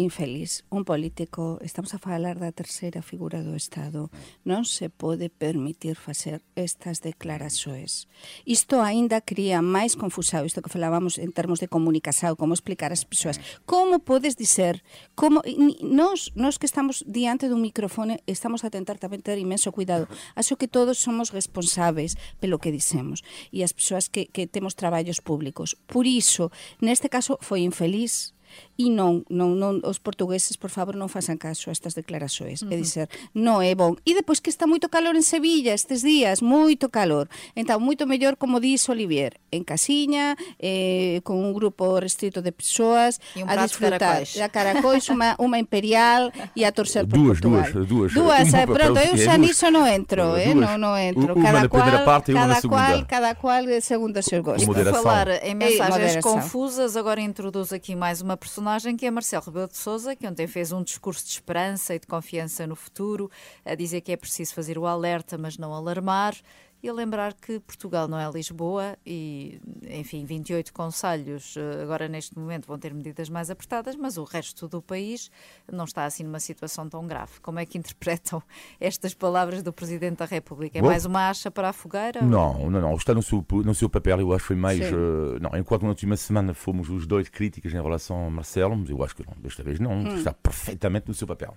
[0.00, 4.08] infeliz, un político, estamos a falar da terceira figura do Estado,
[4.48, 8.08] non se pode permitir facer estas declaraxoes.
[8.48, 13.04] Isto aínda cría máis confusao, isto que falábamos en termos de comunicação, como explicar ás
[13.04, 13.36] persoas.
[13.68, 14.80] Como podes dizer,
[15.12, 15.44] como
[15.84, 20.08] nós, nós que estamos diante dun microfone, estamos a tentar tamén ter imenso cuidado.
[20.32, 23.20] Acho que todos somos responsáveis pelo que dicemos
[23.52, 25.76] e as persoas que, que temos traballos públicos.
[25.84, 26.48] Por iso,
[26.80, 28.32] neste caso foi infeliz,
[28.80, 32.64] e non, non, non os portugueses, por favor, non façan caso a estas declarações.
[32.64, 32.74] Uh -huh.
[32.74, 34.00] É dizer, non é bon.
[34.08, 37.28] E depois que está moito calor en Sevilla estes días, moito calor.
[37.52, 43.20] Entón, moito mellor, como dís Olivier, en casiña, eh, con un grupo restrito de persoas,
[43.36, 47.68] un a disfrutar a caracóis, unha, unha imperial e a torcer por duas, Portugal.
[47.68, 48.10] Duas, duas.
[48.16, 51.36] Duas, eh, pronto, eu xa niso non entro, eh, non, non entro.
[51.36, 54.64] Cada cual, parte cada cual, cada cual, segundo os seus gostos.
[54.64, 59.44] E por falar em mensagens confusas, agora introduz aqui mais uma personagem que é Marcelo
[59.44, 63.30] Rebelo de Sousa, que ontem fez um discurso de esperança e de confiança no futuro,
[63.64, 66.34] a dizer que é preciso fazer o alerta, mas não alarmar.
[66.82, 72.38] E a lembrar que Portugal não é Lisboa e, enfim, 28 conselhos eh, agora neste
[72.38, 75.30] momento vão ter medidas mais apertadas, mas o resto do país
[75.70, 77.32] não está assim numa situação tão grave.
[77.42, 78.42] Como é que interpretam
[78.80, 80.78] estas palavras do Presidente da República?
[80.78, 82.22] É Bom, mais uma acha para a fogueira?
[82.22, 82.94] Não, não, não.
[82.94, 84.80] Está no seu, no seu papel, eu acho que foi mais.
[84.80, 88.88] Uh, não, enquanto na última semana fomos os dois críticos em relação a Marcelo, mas
[88.88, 89.92] eu acho que não, desta vez não.
[89.92, 90.16] Hum.
[90.16, 91.54] Está perfeitamente no seu papel.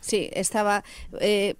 [0.00, 0.82] Sim, estava.
[1.14, 1.56] Eh,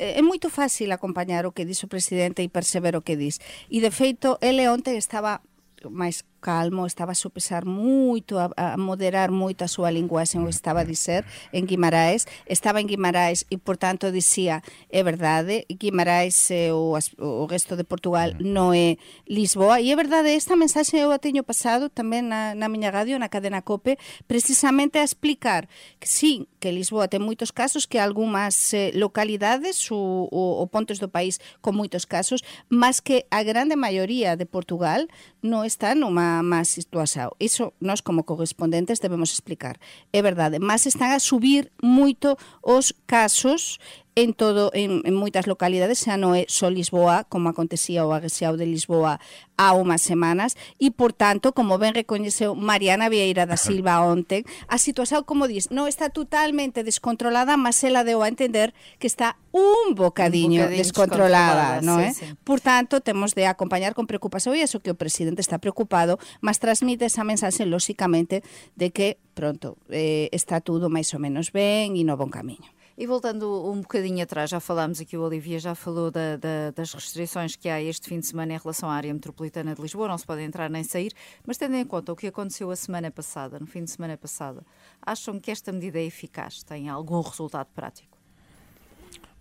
[0.00, 3.36] Eh, é moito fácil acompañar o que dixo o presidente e perceber o que diz.
[3.68, 5.44] E de feito, ele onte estaba
[5.92, 10.80] máis calmo, estaba a sopesar moito, a, a moderar moito a súa linguaxe o estaba
[10.80, 16.72] a dizer en Guimarães, estaba en Guimarães e, por tanto, dicía, é verdade, Guimarães eh,
[16.72, 18.48] o, o resto de Portugal mm.
[18.48, 18.96] non é
[19.28, 23.20] Lisboa, e é verdade, esta mensaxe eu a teño pasado tamén na, na miña radio,
[23.20, 25.68] na cadena COPE, precisamente a explicar
[26.00, 30.96] que sí, que Lisboa ten moitos casos, que algunhas eh, localidades ou, ou, ou pontos
[30.96, 32.40] do país con moitos casos,
[32.72, 35.04] mas que a grande maioría de Portugal
[35.44, 37.34] non está numa máis situación.
[37.42, 39.82] Iso nós como correspondentes debemos explicar.
[40.14, 43.82] É verdade, mas están a subir moito os casos
[44.20, 48.60] en todo en, en moitas localidades, xa non é só Lisboa, como acontecía o agresiao
[48.60, 49.16] de Lisboa
[49.56, 54.76] há unhas semanas, e, por tanto, como ben recoñeceu Mariana Vieira da Silva onte, a
[54.76, 59.96] situación, como dis, non está totalmente descontrolada, mas ela deu a entender que está un
[59.96, 62.12] bocadiño, un bocadiño descontrolada, No, non é?
[62.12, 62.28] Sí, eh?
[62.32, 62.36] sí.
[62.44, 66.60] Por tanto, temos de acompañar con preocupación, e iso que o presidente está preocupado, mas
[66.60, 68.44] transmite esa mensaxe, lóxicamente,
[68.76, 72.79] de que pronto eh, está tudo máis ou menos ben e no bon camiño.
[73.00, 76.92] E voltando um bocadinho atrás, já falámos aqui, o Olivia já falou da, da, das
[76.92, 80.18] restrições que há este fim de semana em relação à área metropolitana de Lisboa, não
[80.18, 81.10] se pode entrar nem sair,
[81.46, 84.62] mas tendo em conta o que aconteceu a semana passada, no fim de semana passada,
[85.00, 86.62] acham que esta medida é eficaz?
[86.62, 88.18] Tem algum resultado prático?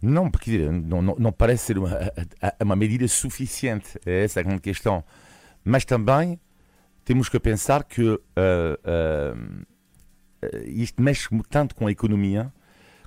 [0.02, 2.00] Não, porque não, não, não parece ser uma,
[2.64, 5.04] uma medida suficiente, é essa a grande questão.
[5.66, 6.40] Mas também
[7.04, 9.58] temos que pensar que uh, uh,
[10.66, 12.54] isto mexe tanto com a economia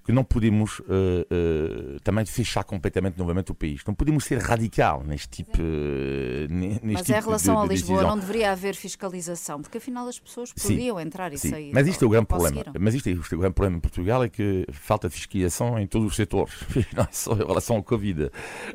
[0.05, 3.83] que não podemos uh, uh, também fechar completamente novamente o país.
[3.87, 7.73] Não podemos ser radical neste tipo, uh, neste Mas tipo em relação de, de a
[7.73, 8.17] Lisboa decisão.
[8.17, 11.51] não deveria haver fiscalização, porque afinal as pessoas podiam sim, entrar e sim.
[11.51, 11.71] sair.
[11.73, 12.65] Mas isto é o grande problema.
[12.79, 15.87] Mas isto é, isto é o grande problema em Portugal é que falta fiscalização em
[15.87, 16.55] todos os setores,
[16.95, 18.31] não é só em relação ao Covid.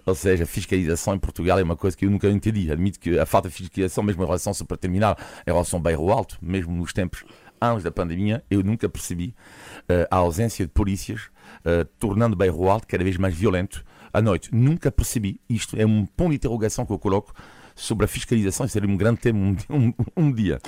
[0.06, 2.72] Ou seja, fiscalização em Portugal é uma coisa que eu nunca entendi.
[2.72, 5.84] Admito que a falta de fiscalização, mesmo em relação, só para terminar, em relação ao
[5.84, 7.24] bairro alto, mesmo nos tempos
[7.62, 9.36] antes da pandemia, eu nunca percebi
[9.84, 11.22] uh, a ausência de polícias,
[11.65, 14.54] uh, tornando o bairro alto cada vez mais violento à noite.
[14.54, 15.39] Nunca percebi.
[15.50, 17.34] Isto é um ponto de interrogação que eu coloco
[17.76, 18.65] sobre a fiscalização.
[18.65, 20.60] Isso seria um grande tema um, um, um dia.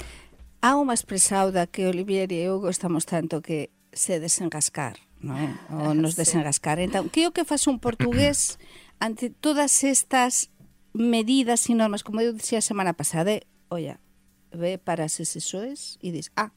[0.61, 5.57] Há uma expressão da que Olivier e eu gostamos tanto que se desenrascar, não é?
[5.69, 6.79] Ou nos desenrascar.
[6.79, 8.57] Então, que é o que faz um português
[8.99, 10.49] ante todas estas
[10.93, 13.99] medidas e normas, como eu dizia a semana passada, é, olha,
[14.53, 16.51] ve para as SSOEs e diz, ah,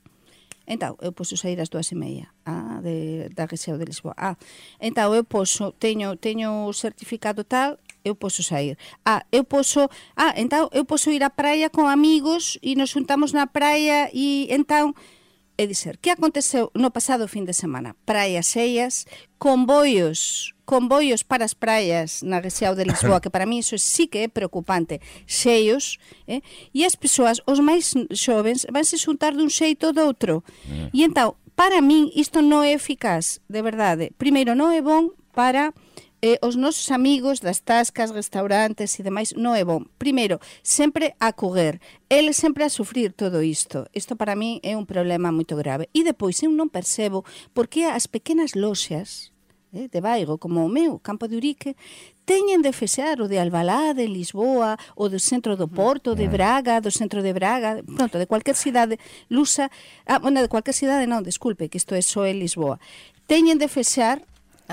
[0.66, 4.14] Então, eu posso sair ás dúas e meia ah, de, da Região de Lisboa.
[4.16, 4.36] Ah,
[4.80, 8.76] então, eu posso, teño, teño o certificado tal, eu posso sair.
[9.04, 13.32] Ah, eu posso, ah, então, eu posso ir á praia con amigos e nos juntamos
[13.32, 14.94] na praia e então
[15.58, 17.94] É dizer, que aconteceu no pasado fin de semana?
[18.06, 19.04] Praias cheias,
[19.36, 24.24] comboios, comboios para as praias na Rexao de Lisboa, que para mí iso sí que
[24.24, 26.40] é preocupante, cheios, eh?
[26.72, 30.40] e as persoas, os máis xovens, van se xuntar dun xeito ou do outro.
[30.64, 30.88] Mm.
[30.96, 34.10] E entao, para min isto non é eficaz, de verdade.
[34.16, 35.76] Primeiro, non é bon para
[36.22, 39.90] eh, os nosos amigos das tascas, restaurantes e demais non é bon.
[39.98, 43.90] Primeiro, sempre a coger, eles sempre a sufrir todo isto.
[43.90, 45.90] Isto para mí é un problema moito grave.
[45.90, 49.34] E depois eu non percebo por que as pequenas loxas
[49.74, 51.74] eh, de Baigo, como o meu, Campo de Urique,
[52.22, 56.94] teñen de fexar o de Albalade, Lisboa, o do centro do Porto, de Braga, do
[56.94, 58.94] centro de Braga, pronto, de cualquier cidade
[59.26, 59.74] lusa,
[60.06, 62.78] ah, bueno, de cualquier cidade non, desculpe, que isto é só en Lisboa.
[63.26, 64.22] Teñen de fexar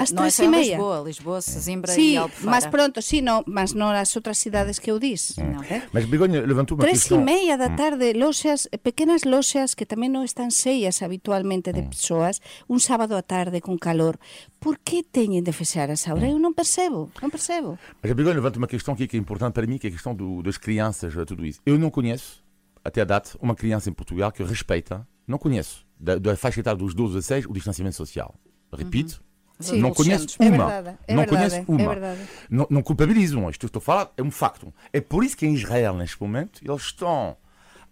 [0.02, 0.76] As não três é e meia.
[0.76, 2.52] Lisboa, Lisboa, Sesimbra Sim, e Albufeira.
[2.52, 5.40] mas pronto, sim, não, mas não as outras cidades que eu disse.
[5.42, 5.60] Não.
[5.92, 7.20] Mas Begonha levantou uma Três questão.
[7.20, 12.40] e meia da tarde, loxas, pequenas loxas que também não estão cheias habitualmente de pessoas,
[12.70, 14.18] um sábado à tarde com calor.
[14.60, 16.28] Por que têm de fechar essa hora?
[16.30, 17.78] Eu não percebo, não percebo.
[18.02, 19.90] Mas a Begonha levanta uma questão que é, que é importante para mim, que é
[19.90, 21.60] a questão do, das crianças, tudo isso.
[21.66, 22.44] Eu não conheço,
[22.84, 26.78] até a data, uma criança em Portugal que respeita, não conheço, da, da faixa etária
[26.78, 28.36] dos 12 a 6, o distanciamento social.
[28.72, 29.22] Repito,
[29.60, 30.68] Sim, não conheço é uma.
[30.68, 31.94] verdade, é não verdade, conheço uma.
[31.94, 32.28] É.
[32.50, 34.74] Não, não culpabilizo, isto estou a falar é um facto.
[34.94, 37.36] É por isso que em Israel, neste momento, eles estão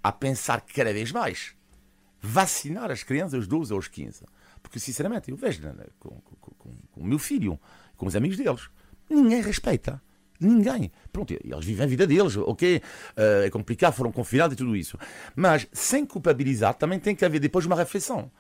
[0.01, 1.53] a pensar cada vez mais
[2.21, 4.23] vacinar as crianças aos 12 aos 15.
[4.62, 7.60] Porque, sinceramente, eu vejo né, com, com, com, com o meu filho,
[7.95, 8.69] com os amigos deles,
[9.10, 10.01] ninguém respeita.
[10.39, 10.91] Ninguém.
[11.12, 12.77] Pronto, eles vivem a vida deles, ok?
[12.77, 14.97] Uh, é complicado, foram confinados e tudo isso.
[15.36, 18.32] Mas, sem culpabilizar, também tem que haver depois uma reflexão.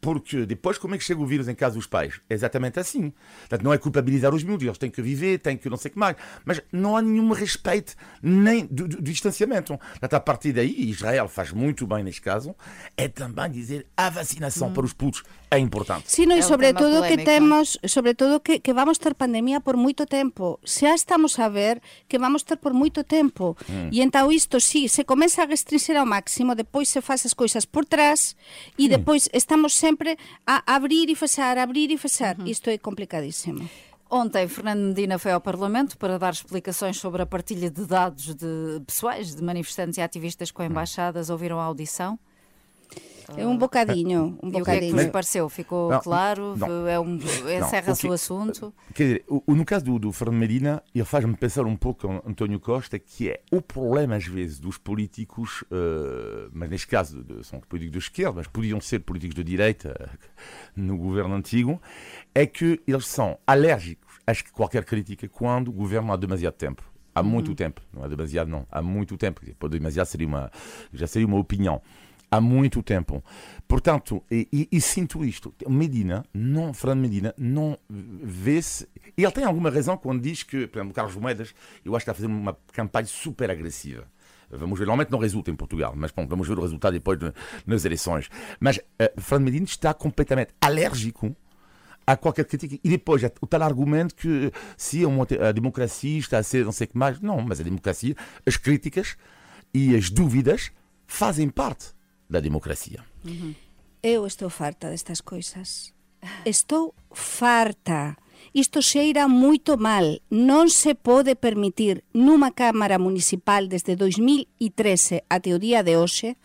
[0.00, 2.20] Porque depois, como é que chega o vírus em casa dos pais?
[2.28, 3.12] É exatamente assim.
[3.40, 5.92] Portanto, não é culpabilizar os miúdos, eles têm que viver, têm que não sei o
[5.92, 6.16] que mais.
[6.44, 9.76] Mas não há nenhum respeito nem do, do, do distanciamento.
[9.76, 12.54] Portanto, a partir daí, Israel faz muito bem neste caso,
[12.96, 14.72] é também dizer a vacinação hum.
[14.72, 16.10] para os putos é importante.
[16.10, 20.58] Sim, É e sobretudo que temos, sobretudo que, que vamos ter pandemia por moito tempo.
[20.64, 23.56] Xa estamos a ver que vamos ter por moito tempo.
[23.92, 27.64] E então isto sí, se comeza a restringir ao máximo, depois se faz as coisas
[27.64, 28.36] por trás
[28.76, 32.36] e depois estamos sempre a abrir e fechar, abrir e fechar.
[32.46, 33.68] Isto é complicadísimo.
[34.08, 38.80] Ontem, Fernando Medina foi ao Parlamento para dar explicações sobre a partilha de dados de
[38.86, 41.28] pessoais, de manifestantes e ativistas com embaixadas.
[41.28, 42.16] Ouviram a audição?
[43.36, 44.96] É um bocadinho, um e o que é que bocadinho.
[44.96, 45.48] vos pareceu?
[45.48, 46.56] Ficou Não, claro?
[46.56, 46.86] não.
[46.86, 48.74] É um, encerra-se o o que- assunto?
[48.94, 52.60] Quer dizer, o, no caso do, do Fernando Medina, ele faz-me pensar um pouco António
[52.60, 57.60] Costa, que é o problema, às vezes, dos políticos, eh, mas neste caso de- são
[57.60, 60.10] políticos de esquerda, mas podiam ser políticos de direita
[60.76, 61.80] no governo antigo,
[62.34, 66.82] é que eles são alérgicos a qualquer crítica quando o governo há demasiado tempo.
[67.14, 69.40] Há muito tempo, não é demasiado, não, há muito tempo.
[69.70, 70.50] Demasiado seria uma,
[70.92, 71.80] já seria uma opinião.
[72.30, 73.22] Há muito tempo.
[73.68, 75.54] Portanto, e, e- e sinto isto.
[75.68, 78.88] Medina, não, Fernando Medina, não vê-se.
[79.16, 82.10] E ele tem alguma razão quando diz que, por exemplo, Carlos Moedas, eu acho que
[82.10, 84.04] está fazer uma campanha super agressiva.
[84.50, 87.32] Vamos ver, normalmente não resulta em Portugal, mas bom, vamos ver o resultado depois de-
[87.66, 88.28] nas eleições.
[88.60, 91.34] Mas uh, Fernando Medina está completamente alérgico
[92.06, 92.76] a qualquer crítica.
[92.82, 96.86] E depois o tal argumento que se uma- a democracia está a ser não sei
[96.86, 97.20] o que mais.
[97.20, 98.14] Não, mas a democracia,
[98.46, 99.16] as críticas
[99.74, 100.70] e as dúvidas
[101.08, 101.95] fazem parte
[102.28, 103.04] da democracia.
[103.24, 103.52] Mm-hmm.
[104.02, 105.94] Eu estou farta destas coisas.
[106.44, 108.16] Estou farta.
[108.54, 115.58] Isto xeira moito mal, non se pode permitir nunha Cámara Municipal desde 2013 até o
[115.58, 116.36] día de hoxe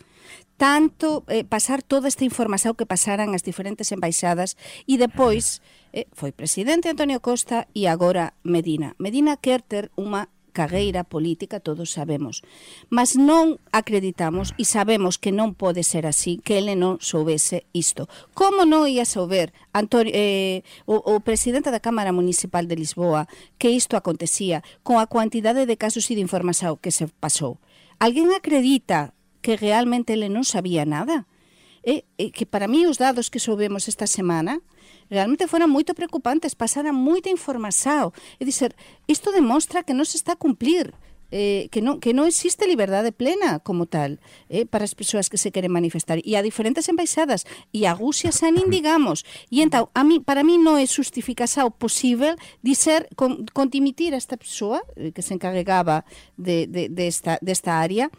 [0.62, 4.54] tanto eh, pasar toda esta información que pasaran as diferentes embaixadas
[4.86, 5.58] e depois
[5.89, 8.94] eh, foi presidente Antonio Costa e agora Medina.
[9.02, 12.44] Medina quer ter unha cagueira política, todos sabemos.
[12.92, 18.12] Mas non acreditamos e sabemos que non pode ser así, que ele non soubese isto.
[18.36, 23.72] Como non ia souber Antonio, eh, o, o presidente da Cámara Municipal de Lisboa que
[23.72, 27.58] isto acontecía con a cuantidade de casos e de información que se pasou?
[27.98, 31.31] Alguén acredita que realmente ele non sabía nada?
[31.84, 34.62] é, é que para mí os dados que soubemos esta semana
[35.10, 38.15] realmente foran moito preocupantes, pasaran moita información.
[38.39, 38.78] É dizer,
[39.10, 40.96] isto demostra que non se está a cumplir
[41.32, 44.20] eh, que, non, que non existe liberdade plena como tal
[44.52, 48.36] eh, para as persoas que se queren manifestar e a diferentes embaixadas e a Rusia
[48.36, 53.08] xa nin digamos e entao, a mí, para mí non é justificasa o posible dizer
[53.15, 56.04] con, con dimitir a esta persoa eh, que se encarregaba
[56.36, 58.12] de, de, de esta, desta área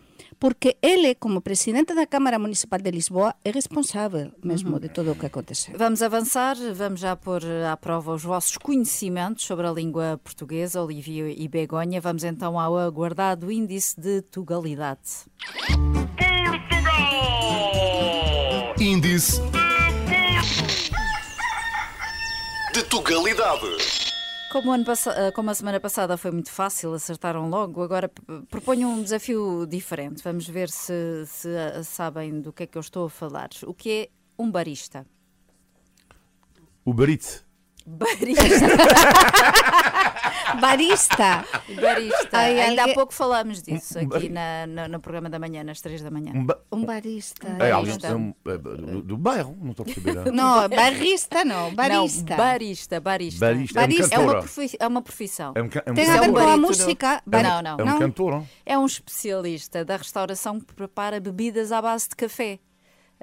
[0.42, 5.14] porque ele, como presidente da Câmara Municipal de Lisboa, é responsável mesmo de todo o
[5.14, 5.72] que aconteceu.
[5.78, 11.32] Vamos avançar, vamos já pôr à prova os vossos conhecimentos sobre a língua portuguesa, Olivia
[11.32, 12.00] e Begonha.
[12.00, 14.98] Vamos então ao aguardado índice de tugalidade.
[18.80, 19.40] Índice
[22.74, 24.01] de Tugalidade.
[24.52, 24.84] Como, ano
[25.16, 28.10] eh, como a semana passada foi muito fácil, acertaram logo, agora
[28.50, 30.22] proponho um desafio diferente.
[30.22, 33.48] Vamos ver se, se, eh, sabem do que é que eu estou a falar.
[33.66, 35.06] O que é um barista?
[36.84, 37.42] O Baritz.
[37.86, 38.44] Barista.
[40.60, 41.44] Barista!
[41.80, 42.28] barista.
[42.38, 45.38] Ai, Ainda há alguém- pouco falámos disso Um- um aqui na, no, no programa da
[45.38, 46.32] manhã, nas três da manhã.
[46.34, 46.58] Um ba...
[46.70, 47.46] Um barista.
[47.58, 48.16] É, barista.
[48.16, 50.12] um, é, do, do bairro, não estou a perceber.
[50.32, 52.30] Não, barista não, barista.
[52.30, 53.46] Não, barista, barista.
[53.46, 53.80] Barista.
[53.80, 54.14] Barista.
[54.14, 54.38] É uma, cantora.
[54.40, 55.52] profi- é uma profissão.
[55.54, 57.12] É um, ca- é um Tem a é ver com a música?
[57.14, 57.76] Não, Bari- não.
[57.78, 57.98] É um não?
[57.98, 58.48] cantor, não?
[58.66, 62.58] É um especialista da restauração que prepara bebidas à base de café.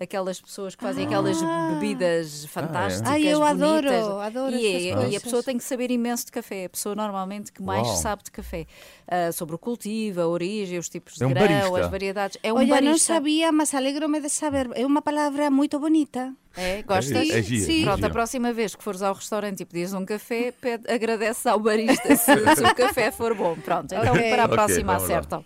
[0.01, 1.37] Aquelas pessoas que fazem aquelas
[1.73, 3.11] bebidas fantásticas.
[3.11, 4.07] Ai, eu adoro, bonitas.
[4.07, 6.65] adoro e, essas é- e a pessoa tem que saber imenso de café.
[6.65, 7.97] A pessoa normalmente que mais Uau.
[7.97, 8.65] sabe de café.
[9.05, 11.79] Ah, sobre o cultivo, a origem, os tipos de É um grão, barista.
[11.85, 12.37] as variedades.
[12.41, 12.89] É um Olha, barista.
[12.91, 14.69] não sabia, mas alegro-me de saber.
[14.73, 16.33] É uma palavra muito bonita.
[16.55, 17.29] É, gostas?
[17.29, 17.81] É, é Sim.
[17.81, 21.47] é Pronto, a próxima vez que fores ao restaurante e pedires um café, pede, agradece
[21.49, 23.55] ao barista se, se o café for bom.
[23.55, 24.29] Pronto, então Ok.
[24.29, 25.17] para a próxima vamos lá.
[25.17, 25.45] acertam.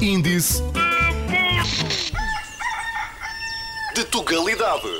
[0.00, 0.62] Índice
[3.96, 4.90] de Tugalidade.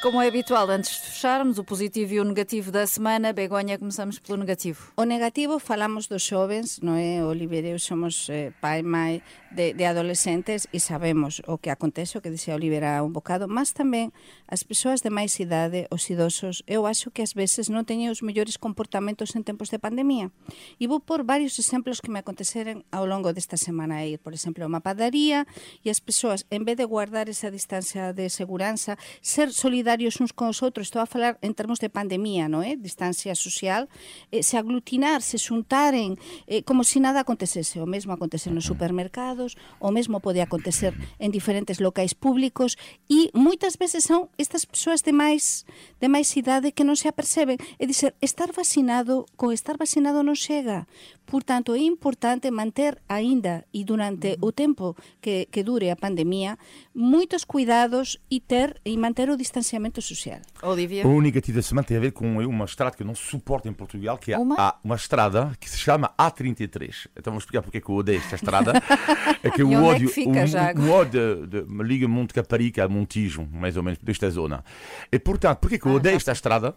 [0.00, 4.20] Como é habitual, antes de fecharmos o positivo e o negativo da semana, Begonha, começamos
[4.20, 4.92] pelo negativo.
[4.96, 7.18] O negativo falamos dos xovens, non é?
[7.18, 11.72] Oliver e eu somos eh, pai e mai de, de adolescentes e sabemos o que
[11.72, 14.12] acontece, o que dixe Olivera un bocado, mas tamén
[14.44, 18.20] as persoas de máis idade, os idosos, eu acho que ás veces non teñen os
[18.20, 20.28] mellores comportamentos en tempos de pandemia.
[20.76, 24.04] E vou por varios exemplos que me aconteceren ao longo desta semana.
[24.04, 25.48] Ir, por exemplo, a unha padaría
[25.80, 30.52] e as persoas, en vez de guardar esa distancia de seguranza, ser solidarios uns con
[30.52, 32.68] os outros, estou a falar en termos de pandemia, non é?
[32.68, 32.76] Eh?
[32.76, 33.88] Distancia social,
[34.28, 37.78] eh, se aglutinar, se xuntaren, eh, como se si nada acontecese.
[37.78, 43.30] O mesmo acontece no supermercado, supermercados, o mesmo pode acontecer en diferentes locais públicos e
[43.34, 45.64] moitas veces son estas persoas de máis
[46.02, 47.56] de máis idade que non se aperceben.
[47.78, 50.90] É dizer, estar vacinado, con estar vacinado non chega.
[51.28, 56.56] Por tanto, é importante manter aínda e durante o tempo que, que dure a pandemia
[56.96, 60.40] moitos cuidados e ter e manter o distanciamento social.
[60.62, 60.88] Olivia?
[60.88, 61.06] Olivia?
[61.06, 63.72] O negativo da semana tem a ver com uma estrada que eu não suporto em
[63.72, 64.56] Portugal, que é Uma?
[64.56, 67.08] A, uma estrada que se chama A33.
[67.16, 68.72] Então vou explicar porque é que eu odeio esta estrada.
[69.42, 70.30] é que E o é ódio, que fica,
[70.76, 71.48] o, o ódio
[71.82, 74.64] liga Monte Caparica a Montijo, mais ou menos, desta zona.
[75.10, 76.76] E portanto, porque é que eu Ah, odeio esta estrada?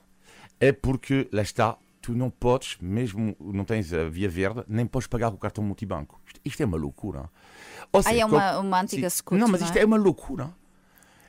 [0.60, 5.08] É porque lá está, tu não podes, mesmo não tens a via verde, nem podes
[5.08, 6.20] pagar o cartão multibanco.
[6.28, 7.30] Isto, isto é uma loucura.
[7.92, 9.18] Ou Ah, seja, é uma, uma antiga Sim.
[9.18, 9.82] scoot, Não, mas isto é?
[9.82, 10.50] é uma loucura.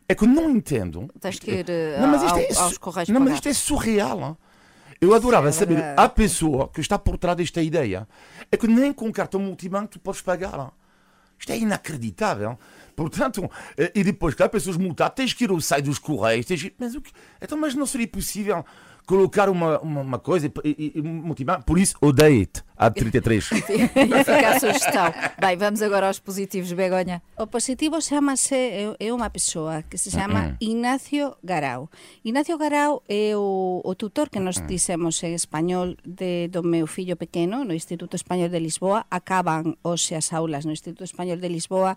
[0.08, 1.08] É que eu não entendo.
[1.20, 3.52] Tens que ir eh, Não, mas ao- isto é, aos correios não, mas isto é
[3.54, 4.36] surreal.
[5.00, 8.06] Eu adorava é saber a pessoa que está por trás desta ideia.
[8.50, 10.72] É que nem com cartão multibanco tu podes pagar.
[11.42, 12.56] Isto é inacreditável.
[12.94, 16.46] Portanto, eh, e depois há pessoas multadas, tens que ir ao site dos correios.
[16.46, 16.72] Tens que...
[16.78, 17.10] mas, o que...
[17.40, 18.64] então, mas não seria possível
[19.06, 21.62] colocar uma, uma, uma coisa e, e, motivar.
[21.64, 22.62] Por isso, odeia-te.
[22.82, 23.50] a 33.
[23.52, 25.14] e fica a sugestão.
[25.38, 27.22] Bem, vamos agora aos positivos, Begonha.
[27.38, 31.88] O positivo chamase, é uma pessoa que se chama Ignacio Garau.
[32.24, 37.16] Ignacio Garau é o, o tutor que nos dissemos en español de, do meu fillo
[37.16, 39.06] pequeno no Instituto Español de Lisboa.
[39.10, 41.96] Acaban hoxe as aulas no Instituto Español de Lisboa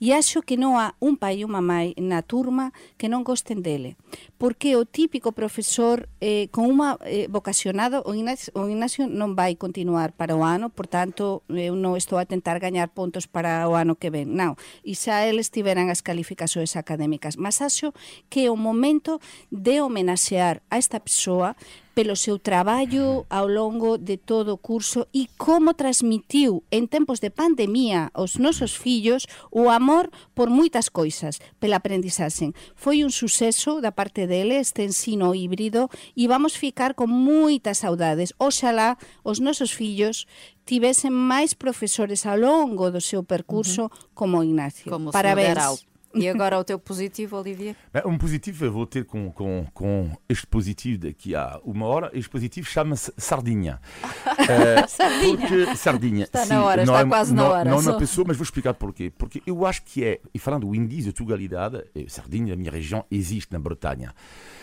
[0.00, 3.64] e acho que non há un pai e unha mãe na turma que non gosten
[3.64, 3.96] dele.
[4.36, 9.34] Porque o típico profesor eh, eh, con unha eh, vocacionado o Ignacio, o Ignacio non
[9.34, 13.66] vai continuar para o ano, por tanto eu non estou a tentar gañar puntos para
[13.66, 14.54] o ano que ven, non,
[14.86, 17.90] e xa eles tiveran as calificacións académicas, mas acho
[18.30, 19.18] que é o momento
[19.50, 21.58] de homenaxear a esta persoa
[21.96, 27.32] pelo seu traballo ao longo de todo o curso e como transmitiu en tempos de
[27.32, 32.52] pandemia aos nosos fillos o amor por moitas coisas, pela aprendizaxe.
[32.76, 38.36] Foi un suceso da parte dele este ensino híbrido e vamos ficar con moitas saudades.
[38.36, 40.28] Oxalá os nosos fillos
[40.68, 44.12] tivesen máis profesores ao longo do seu percurso uh -huh.
[44.12, 44.92] como Ignacio.
[44.92, 45.95] Como Parabéns.
[46.16, 47.76] E agora o teu positivo, Olivia?
[48.04, 52.10] Um positivo, eu vou ter com, com, com este positivo daqui a uma hora.
[52.12, 53.80] Este positivo chama-se Sardinha.
[54.48, 55.36] Eh, Sardinha.
[55.38, 56.24] Porque, sardinha.
[56.24, 57.90] Está sim, na hora, não está é- quase na não, hora, Não é só.
[57.90, 59.10] uma pessoa, mas vou explicar porquê.
[59.16, 62.70] Porque eu acho que é, e falando do índice de tugalidade, eh, Sardinha, a minha
[62.70, 64.14] região, existe na Bretanha.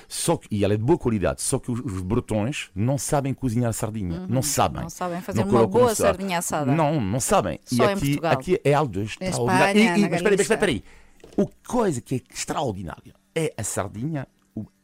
[0.08, 3.34] Só que, e ela é de boa qualidade, só que os, os bretões não sabem
[3.34, 4.26] cozinhar sardinha.
[4.30, 4.78] Não sabem.
[4.78, 4.84] Uhum.
[4.84, 6.72] Não sabem fazer uma colocam boa sardinha assada.
[6.72, 7.60] Não, não sabem.
[7.66, 9.80] Só e aqui, aqui é algo extraordinário.
[9.82, 10.84] Espanha, E- e- na mas espera aí, espera aí.
[11.36, 14.28] O coisa que é extraordinária é a sardinha,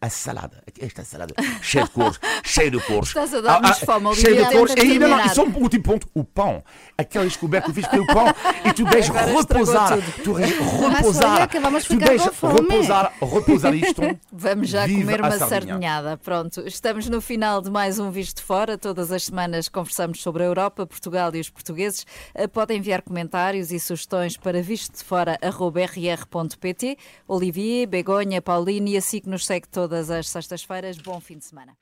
[0.01, 0.63] a salada.
[0.79, 3.09] Esta salada cheia de cores, cheia de cores.
[3.09, 4.73] Estás a dar-nos Ah, ah, fome, Cheia de cores.
[4.75, 6.07] E ainda não, e só um último ponto.
[6.13, 6.63] O pão.
[6.97, 8.27] Aquela descoberta que eu fiz pelo pão
[8.65, 9.97] e tu deixas repousar.
[10.23, 11.49] Tu repousar.
[11.49, 14.01] tu deixas repousar, repousar isto.
[14.31, 15.49] Vamos já Viva comer uma sardinha.
[15.49, 16.17] sardinhada.
[16.17, 18.77] Pronto, estamos no final de mais um Visto Fora.
[18.77, 22.05] Todas as semanas conversamos sobre a Europa, Portugal e os portugueses.
[22.33, 26.97] Eh, Podem enviar comentários e sugestões para vistodefora.rr.pt.
[27.27, 30.99] Olivier, Begonha, Pauline e assim que nos segue todas as sextas-feiras.
[30.99, 31.75] Bom fim de semana.